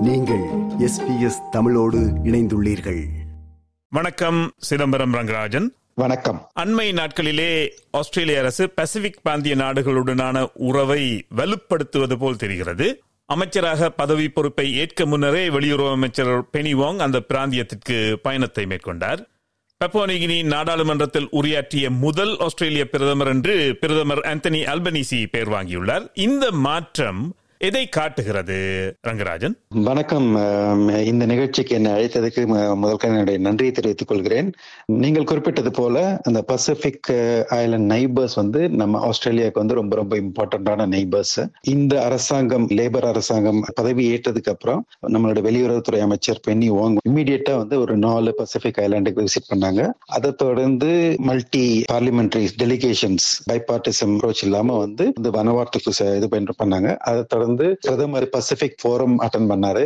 [0.00, 0.42] நீங்கள்
[0.78, 3.04] எஸ்பிஎஸ் தமிழோடு இணைந்துள்ளீர்கள்.
[3.88, 5.68] வணக்கம் சிதம்பரம் ரங்கராஜன்.
[5.94, 6.50] வணக்கம்.
[6.60, 13.02] அண்மை நாட்களிலே ஆஸ்திரேலிய அரசு பசிபிக் பிராந்திய நாடுகளுடனான உறவை வலுப்படுத்துவது போல் தெரிகிறது.
[13.26, 19.18] அமைச்சராக பதவி பொறுப்பை ஏற்க முன்னரே வெளியுறவு அமைச்சர் பெனி வாங் அந்த பிராந்தியத்திற்கு பயணத்தை மேற்கொண்டார்.
[19.84, 26.08] பப்போனிகினி நாடாளுமன்றத்தில் உரையாற்றிய முதல் ஆஸ்திரேலிய பிரதமர் என்று பிரதமர் ஆந்தனி அல்பனிசி பெயர் வாங்கியுள்ளார்.
[26.14, 28.54] இந்த மாற்றம் எதை காட்டுகிறது
[29.08, 29.54] ரங்கராஜன்?
[29.68, 30.34] வணக்கம்.
[30.88, 34.52] இந்த நிகழ்ச்சிக்கு என்னை அழைத்ததுக்கு முதல்கள் என்னுடைய நன்றியை தெரிவித்துக் கொள்கிறேன்.
[34.86, 37.06] நீங்கள் குறிப்பிட்டது போல அந்த பசிபிக்
[37.50, 44.12] ஐலண்ட் நைபர்ஸ் வந்து நம்ம ஆஸ்திரேலியாவுக்கு வந்து ரொம்ப ரொம்ப இம்பார்ட்டன்டான நைபர்ஸ் இந்த அரசாங்கம் லேபர் அரசாங்கம் பதவி
[44.14, 49.88] ஏற்றதுக்கு அப்புறம் நம்மளோட வெளியுறவுத்துறை அமைச்சர் பென்னி வாங் இம்மிடியட்டா வந்து ஒரு நாலு பசிபிக் ஐலாண்டுக்கு விசிட் பண்ணாங்க.
[50.06, 56.28] அதை தொடர்ந்து multi parliamentary delegations bipartism approach இல்லாம வந்து இந்த வனவார்த்துக்கு ச- இது
[56.64, 56.96] பண்ணாங்க.
[56.96, 59.84] அதை தொடர்ந்து பிரதமர் பசிபிக் போரம் அட்டன் பண்ணாரு.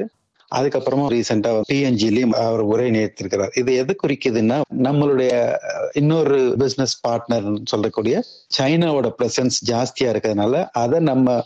[0.50, 5.32] அதுக்கப்புறமா ரீசெண்டா பிஎன்ஜிலையும் அவர் உரை நிறுத்திருக்கிறார் இது எது குறிக்குதுன்னா நம்மளுடைய
[5.92, 8.22] இன்னொரு பிசினஸ் பார்ட்னர் சொல்லக்கூடிய
[8.58, 11.42] சைனாவோட பிரசன்ஸ் ஜாஸ்தியா இருக்கிறதுனால அதை நம்ம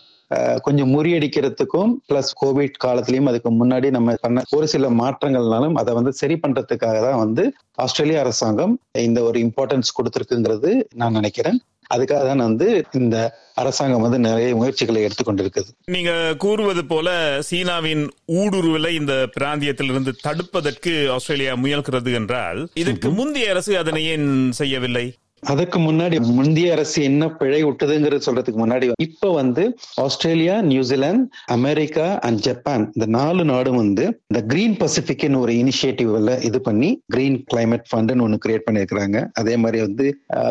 [0.62, 6.34] கொஞ்சம் முறியடிக்கிறதுக்கும் பிளஸ் கோவிட் காலத்திலயும் அதுக்கு முன்னாடி நம்ம பண்ண ஒரு சில மாற்றங்கள்னாலும் அதை வந்து சரி
[6.34, 11.60] பண்றதுக்காக தான் வந்து ஆஸ்திரேலிய அரசாங்கம் இந்த ஒரு இம்பார்ட்டன்ஸ் கொடுத்திருக்குங்கிறது நான் நினைக்கிறேன்.
[11.94, 13.16] அதுக்காக தான் வந்து இந்த
[13.54, 15.70] அரசாங்கம் வந்து நிறைய முயற்சிகளை எடுத்துக்கொண்டிருக்குது.
[15.84, 17.08] நீங்க கூறுவது போல
[17.50, 25.06] சீனாவின் ஊடுருவலை இந்த பிராந்தியத்திலிருந்து தடுப்பதற்கு ஆஸ்திரேலியா முயல்கிறது என்றால் இதற்கு முந்தைய அரசு அதனை ஏன் செய்யவில்லை?
[25.42, 29.64] அதுக்கு முன்னாடி முந்தைய அரசு என்ன பிழை விட்டதுங்கிறது சொல்றதுக்கு முன்னாடி இப்ப வந்து
[29.96, 36.60] Australia New Zealand America and Japan இந்த நாலு நாடும் வந்து இந்த கிரீன் பசிபிக்னு ஒரு இனிஷியேட்டிவ்ல இது
[36.60, 40.06] பண்ணி கிரீன் கிளைமேட் ஃபண்ட்னு ஒன்னு கிரியேட் பண்ணிருக்கிறாங்க அதே மாதிரி வந்து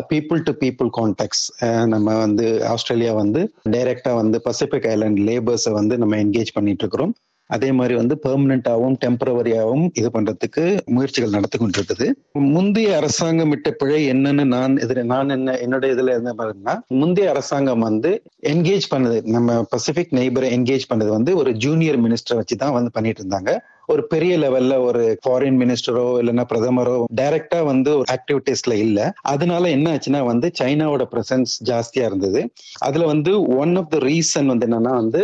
[0.08, 1.44] பீப்புள் டு பீப்புள் கான்டாக்ட்ஸ்
[1.86, 7.14] நம்ம வந்து ஆஸ்திரேலியா வந்து டைரக்டா வந்து பசிபிக் ஐலாண்ட் லேபர்ஸை வந்து நம்ம என்கேஜ் பண்ணிட்டு இருக்கிறோம்.
[7.50, 10.64] அதே மாதிரி வந்து பெர்மனண்டாகவும் டெம்பரவரியாகவும் இது பண்றதுக்கு
[10.96, 12.06] முயற்சிகள் நடத்தி கொண்டிருக்குது.
[12.54, 17.86] முந்தைய அரசாங்கம் இட்ட பிழை என்னன்னு நான் இதுல நான் என்ன என்னுடைய இதுல என்ன பாருங்கன்னா முந்தைய அரசாங்கம்
[17.88, 18.12] வந்து
[18.52, 23.22] என்கேஜ் பண்ணது நம்ம பசிபிக் நெய்பரை என்கேஜ் பண்ணது வந்து ஒரு ஜூனியர் மினிஸ்டர் வச்சு தான் வந்து பண்ணிட்டு
[23.24, 23.52] இருந்தாங்க.
[23.92, 28.98] ஒரு பெரிய லெவல்ல ஒரு ஃபாரின் மினிஸ்டரோ இல்லைன்னா பிரதமரோ டைரக்டா வந்து ஒரு ஆக்டிவிட்டீஸ்ல இல்ல.
[29.32, 32.40] அதனால என்ன ஆச்சுன்னா வந்து சைனாவோட பிரசன்ஸ் ஜாஸ்தியா இருந்தது.
[32.88, 33.32] அதுல வந்து
[33.62, 35.22] ஒன் ஆஃப் த ரீசன் வந்து என்னன்னா வந்து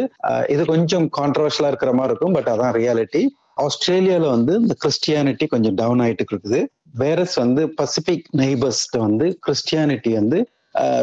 [0.54, 3.22] இது கொஞ்சம் கான்ட்ரவர்ஷலா இருக்கிற மாதிரி இருக்கும் பட் அதான் ரியாலிட்டி
[3.64, 6.60] ஆஸ்திரேலியால வந்து இந்த கிறிஸ்டியானிட்டி கொஞ்சம் டவுன் ஆயிட்டு இருக்குது.
[7.02, 10.38] வேரஸ் வந்து பசிபிக் நெய்பர்ஸ்ட வந்து கிறிஸ்டியானிட்டி வந்து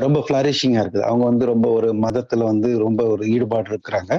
[0.03, 1.07] ரொம்ப ஃபிளாரிஷிங்காக இருக்குது.
[1.09, 4.13] அவங்க வந்து ரொம்ப ஒரு மதத்துல வந்து ரொம்ப ஒரு ஈடுபாடு இருக்கிறாங்க.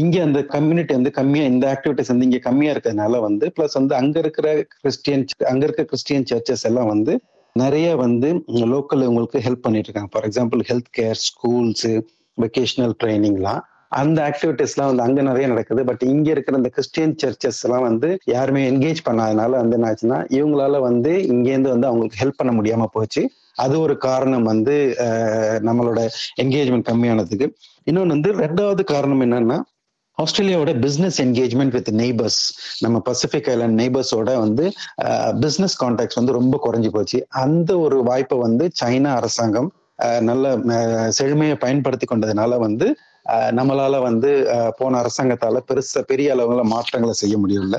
[0.00, 4.16] இங்க அந்த கம்யூனிட்டி வந்து கம்மியா இந்த ஆக்டிவிட்டிஸ் வந்து இங்க கம்மியா இருக்கிறதுனால வந்து பிளஸ் வந்து அங்க
[4.24, 4.48] இருக்கிற
[4.80, 7.12] கிறிஸ்டியன் அங்க இருக்க கிறிஸ்டியன் சர்ச்சஸ் எல்லாம் வந்து
[7.56, 8.28] நிறைய வந்து
[8.72, 10.10] லோக்கல் உங்களுக்கு ஹெல்ப் பண்ணிட்டு இருக்காங்க.
[10.14, 11.86] For example health care schools
[12.38, 13.62] vocational ட்ரைனிங்லாம்
[14.00, 15.82] அந்த ஆக்டிவிட்டிஸ்லாம் வந்து அங்க நிறைய நடக்குது.
[15.88, 20.80] பட் இங்க இருக்கிற இந்த கிறிஸ்டியன் சர்ச்சஸ் எல்லாம் வந்து யாருமே என்கேஜ் பண்ணாதனால வந்து என்ன ஆச்சுன்னா இவங்களால
[20.88, 23.22] வந்து இங்கேருந்து வந்து அவங்களுக்கு ஹெல்ப் பண்ண முடியாம போச்சு.
[23.64, 24.74] அது ஒரு காரணம் வந்து
[25.68, 26.00] நம்மளோட
[26.42, 27.48] என்கேஜ்மெண்ட் கம்மியானதுக்கு.
[27.88, 29.58] இன்னொன்று வந்து ரெண்டாவது காரணம் என்னன்னா
[30.18, 32.40] ஆஸ்திரேலியாவோட பிஸ்னஸ் என்கேஜ்மெண்ட் வித் நெய்பர்ஸ்
[32.80, 34.64] நம்ம பசிபிக் ஐலாண்ட் நெய்பர்ஸோட வந்து
[35.40, 37.18] பிஸ்னஸ் கான்டாக்ட்ஸ் வந்து ரொம்ப குறைஞ்சி போச்சு.
[37.30, 39.68] அந்த ஒரு வாய்ப்பை வந்து சைனா அரசாங்கம்
[40.20, 40.46] நல்ல
[41.18, 42.86] செழுமையை பயன்படுத்தி கொண்டதுனால வந்து
[43.50, 44.30] நம்மளால வந்து
[44.78, 47.78] போன அரசாங்கத்தால பெருசா பெரிய அளவுல மாற்றங்களை செய்ய முடியல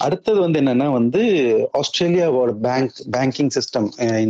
[0.00, 1.20] அடுத்தது வந்து என்னன்னா வந்து
[1.80, 3.88] ஆஸ்திரேலியாவோட bank banking system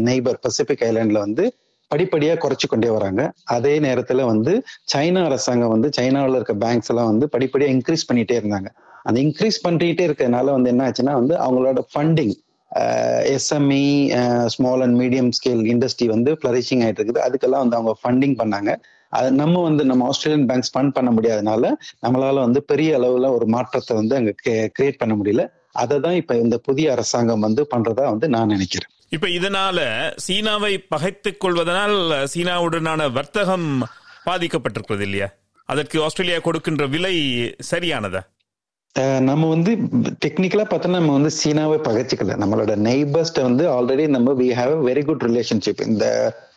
[0.08, 1.44] neighbour Pacific ஐலாண்ட்ல வந்து
[1.94, 3.22] படிப்படியா குறைச்சி கொண்டே வராங்க.
[3.56, 4.54] அதே நேரத்துல வந்து
[4.94, 8.70] சைனா அரசாங்கம் வந்து சைனாவில் இருக்க பேங்க்ஸ் எல்லாம் வந்து படிப்படியா இன்க்ரீஸ் பண்ணிட்டே இருந்தாங்க.
[9.08, 12.34] அந்த இன்க்ரீஸ் பண்ணிட்டே இருக்கிறதுனால வந்து என்ன ஆச்சுன்னா வந்து அவங்களோட funding
[13.34, 13.84] SME
[14.54, 17.20] small and medium scale industry வந்து ஃப்ளரிஷிங் ஆயிட்டு இருக்குது.
[17.26, 18.70] அதுக்கெல்லாம் வந்து அவங்க ஃபண்டிங் பண்ணாங்க.
[19.18, 21.64] அது நம்ம வந்து நம்ம ஆஸ்திரேலியன் பேங்க்ஸ் ஃபண்ட் பண்ண முடியாதனால
[22.04, 24.32] நம்மளால வந்து பெரிய அளவுல ஒரு மாற்றத்தை வந்து அங்க
[24.76, 25.44] கிரியேட் பண்ண முடியல.
[25.82, 28.90] அதை தான் இப்போ இந்த புதிய அரசாங்கம் வந்து பண்றதா வந்து நான் நினைக்கிறேன்.
[29.14, 29.78] இப்ப இதனால
[30.24, 31.96] சீனாவை பகைத்துக் கொள்வதனால்
[32.32, 33.66] சீனாவுடனான வர்த்தகம்
[34.28, 35.28] பாதிக்கப்பட்டிருக்கிறது இல்லையா?
[35.68, 37.16] அதற்கு ஆஸ்திரேலியா கொடுக்கின்ற விலை
[37.70, 38.22] சரியானதா?
[39.28, 39.72] நம்ம வந்து
[40.24, 42.34] டெக்னிக்கலா பார்த்தோம்னா நம்ம வந்து சீனாவை பகைச்சிக்கல.
[42.42, 46.06] நம்மளோட நெய்பர்ஸ்ட வந்து ஆல்ரெடி நம்ம we have very good relationship இந்த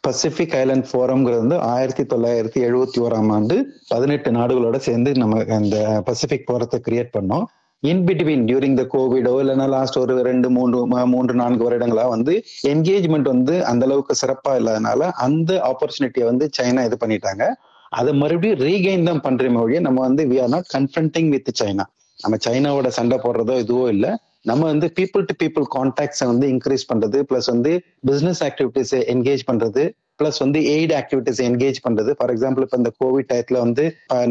[0.08, 3.56] பசிபிக் ஐலாண்ட் ஃபோரம்ங்கிறது வந்து ஆயிரத்தி தொள்ளாயிரத்தி எழுபத்தி ஓராம் ஆண்டு
[3.88, 7.48] பதினெட்டு நாடுகளோட சேர்ந்து நம்ம அந்த பசிபிக் போரத்தை கிரியேட் பண்ணோம்.
[7.84, 10.78] இன் பிட்வீன் டியூரிங் த கோவிடோ இல்லைன்னா லாஸ்ட் ஒரு ரெண்டு மூன்று
[11.14, 12.34] மூன்று நான்கு வருடங்களா வந்து
[12.72, 17.44] என்கேஜ்மெண்ட் வந்து அந்த அளவுக்கு சிறப்பா இல்லாதனால அந்த ஆப்பர்ச்சுனிட்டியை வந்து சைனா இது பண்ணிட்டாங்க.
[17.92, 21.86] அதை மறுபடியும் ரீகெயின் தான் பண்றோமே ஒழிய நம்ம வந்து we are not confronting with China
[22.20, 24.12] நம்ம சைனாவோட சண்டை போடுறதோ இதுவோ இல்லை.
[24.50, 27.72] நம்ம வந்து பீப்புள் டு பீப்புள் கான்டாக்ட்ஸை வந்து இன்க்ரீஸ் பண்றது பிளஸ் வந்து
[28.10, 29.84] பிசினஸ் ஆக்டிவிட்டிஸை என்கேஜ் பண்றது
[30.22, 32.12] பிளஸ் வந்து எய்ட் ஆக்டிவிட்டிஸ் என்கேஜ் பண்றது.
[32.18, 33.84] ஃபார் எக்ஸாம்பிள் இப்போ இந்த கோவிட் டயத்துல வந்து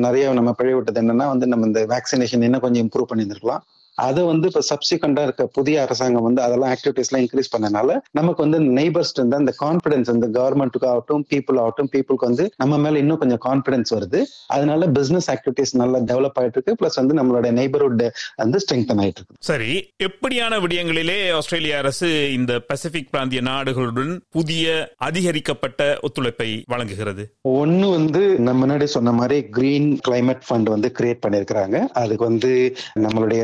[0.05, 3.65] நிறைய நம்ம பிழை விட்டது என்னன்னா வந்து நம்ம இந்த வேக்சினேஷன் இன்னும் கொஞ்சம் இம்ப்ரூவ் பண்ணியிருந்திருக்கலாம்.
[4.05, 9.15] அதை வந்து இப்போ சப்சிக்வெண்டா இருக்க புதிய அரசாங்கம் வந்து அதெல்லாம் ஆக்டிவிட்டிஸ்லாம் இன்க்ரீஸ் பண்ணனால நமக்கு வந்து நெய்பர்ஸ்
[9.17, 13.93] இருந்தா அந்த கான்பிடன்ஸ் இந்த கவர்மெண்ட்டுக்கு ஆகட்டும் பீப்புள் ஆகட்டும் பீப்புளுக்கு வந்து நம்ம மேல இன்னும் கொஞ்சம் கான்பிடன்ஸ்
[13.97, 14.21] வருது.
[14.47, 16.77] அதனால பிசினஸ் ஆக்டிவிட்டிஸ் நல்லா டெவலப் ஆயிட்டு இருக்கு.
[16.81, 18.05] பிளஸ் வந்து நம்மளோட நெய்பர்ஹுட்
[18.43, 19.39] வந்து ஸ்ட்ரெங்தன் ஆயிட்டு இருக்கு.
[19.51, 19.71] சரி
[20.09, 24.67] எப்படியான விடயங்களிலே ஆஸ்திரேலிய அரசு இந்த பசிபிக் பிராந்திய நாடுகளுடன் புதிய
[25.09, 27.25] அதிகரிக்கப்பட்ட ஒத்துழைப்பை வழங்குகிறது?
[27.57, 32.53] ஒன்னு வந்து நம்ம முன்னாடி சொன்ன மாதிரி கிரீன் கிளைமேட் ஃபண்ட் வந்து கிரியேட் பண்ணிருக்கிறாங்க அதுக்கு வந்து
[33.05, 33.43] நம்மளுடைய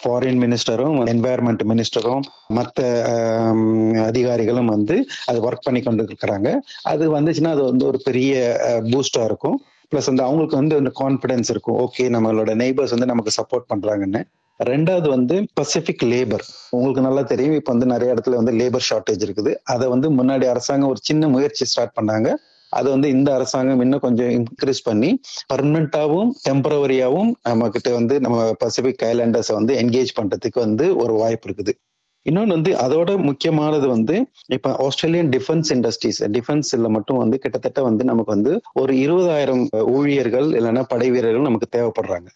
[0.00, 2.24] ஃபாரின் மினிஸ்டரும் என்வாயர்மெண்ட் மினிஸ்டரும்
[2.58, 2.82] மற்ற
[4.06, 4.96] அதிகாரிகளும் வந்து
[5.26, 6.48] அது ஒர்க் பண்ணி கொண்டு இருக்கிறாங்க
[6.92, 8.34] அது வந்துச்சுன்னா அது வந்து ஒரு பெரிய
[8.92, 9.58] பூஸ்டா இருக்கும்.
[9.92, 11.76] பிளஸ் வந்து அவங்களுக்கு வந்து அந்த கான்பிடன்ஸ் இருக்கும்.
[11.84, 14.22] ஓகே நம்மளோட நெய்பர்ஸ் வந்து நமக்கு சப்போர்ட் பண்றாங்கன்னு.
[14.60, 19.52] ரெண்டாவது வந்து பசிபிக் லேபர் உங்களுக்கு நல்லா தெரியும் இப்ப வந்து நிறைய இடத்துல வந்து லேபர் ஷார்டேஜ் இருக்குது.
[19.74, 22.28] அதை வந்து முன்னாடி அரசாங்கம் ஒரு சின்ன முயற்சி ஸ்டார்ட் பண்ணாங்க.
[22.78, 25.10] அதை வந்து இந்த அரசாங்கம் இன்னும் கொஞ்சம் இன்க்ரீஸ் பண்ணி
[25.52, 31.74] பர்மனண்டாவும் டெம்பரவரியாவும் நம்ம கிட்ட வந்து நம்ம பசிபிக் ஐலாண்டர்ஸை வந்து என்கேஜ் பண்றதுக்கு வந்து ஒரு வாய்ப்பு இருக்குது.
[32.26, 34.14] இன்னொன்று வந்து அதோட முக்கியமானது வந்து
[34.56, 39.64] இப்ப ஆஸ்திரேலியன் டிஃபென்ஸ் இண்டஸ்ட்ரீஸ் டிஃபென்ஸில் மட்டும் வந்து கிட்டத்தட்ட வந்து நமக்கு வந்து ஒரு இருபதாயிரம்
[39.96, 42.28] ஊழியர்கள் இல்லைன்னா படை வீரர்கள் நமக்கு தேவைப்படுறாங்க.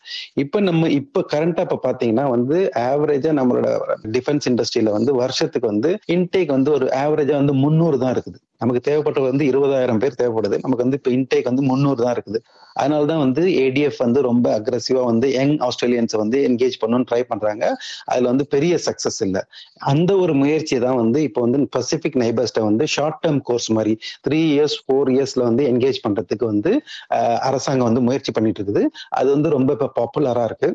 [0.42, 2.58] இப்ப நம்ம இப்ப கரண்டா இப்ப பாத்தீங்கன்னா வந்து
[2.88, 3.70] ஆவரேஜா நம்மளோட
[4.16, 8.38] டிஃபென்ஸ் இண்டஸ்ட்ரியில வந்து வருஷத்துக்கு வந்து இன்டேக் வந்து ஒரு ஆவரேஜா வந்து முந்நூறு தான் இருக்குது.
[8.60, 10.56] நமக்கு தேவைப்பட்டது வந்து இருபதாயிரம் பேர் தேவைப்படுது.
[10.64, 12.40] நமக்கு வந்து இப்போ இன்டேக் வந்து முந்நூறு தான் இருக்குது.
[12.80, 17.64] அதனாலதான் வந்து ஏடிஎஃப் வந்து ரொம்ப அக்ரஸிவா வந்து யங் ஆஸ்திரேலியன்ஸை வந்து என்கேஜ் பண்ணணும்னு ட்ரை பண்றாங்க.
[18.10, 19.42] அதுல வந்து பெரிய சக்சஸ் இல்லை.
[19.92, 23.94] அந்த ஒரு முயற்சி தான் வந்து இப்போ வந்து பசிபிக் நைபர்ஸ்ட வந்து ஷார்ட் டேர்ம் கோர்ஸ் மாதிரி
[24.26, 26.72] த்ரீ இயர்ஸ் ஃபோர் இயர்ஸ்ல வந்து என்கேஜ் பண்றதுக்கு வந்து
[27.48, 28.84] அரசாங்கம் வந்து முயற்சி பண்ணிட்டு இருக்குது.
[29.20, 30.70] அது வந்து ரொம்ப இப்போ பாப்புலரா இருக்கு.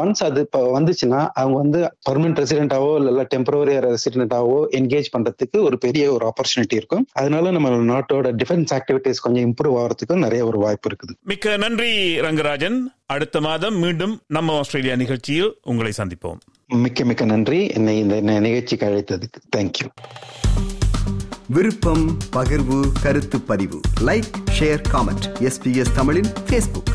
[0.00, 6.04] ஒன்ஸ் அது இப்போ வந்துச்சுன்னா அவங்க வந்து பர்மனன்ட் ரெசிடென்டாவோ இல்லை டெம்பரவரி ரெசிடென்டாவோ என்கேஜ் பண்றதுக்கு ஒரு பெரிய
[6.16, 7.04] ஒரு ஆப்பர்ச்சுனிட்டி இருக்கும்.
[7.26, 11.14] அதனால நம்ம நாட்டோட டிஃபென்ஸ் ஆக்டிவிட்டிஸ் கொஞ்சம் இம்ப்ரூவ் ஆகிறதுக்கும் நிறைய ஒரு வாய்ப்பு இருக்குது.
[11.22, 12.78] மிக்க நன்றி ரங்கராஜன்.
[13.06, 16.38] அடுத்த மாதம் மீண்டும் நம்ம ஆஸ்திரேலியா நிகழ்ச்சியில் உங்களை சந்திப்போம்.
[16.66, 17.66] மிக்க மிக்க நன்றி.
[17.66, 19.88] என்னை இந்த நிகழ்ச்சிக்கு அழைத்ததுக்கு தேங்க்யூ
[21.48, 23.80] விருப்பம் பகிர்வு கருத்து பதிவு.
[24.00, 26.92] லைக் ஷேர் காமெண்ட் எஸ்பிஎஸ் தமிழின் ஃபேஸ்புக்